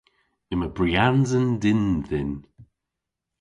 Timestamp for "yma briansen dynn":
0.51-1.85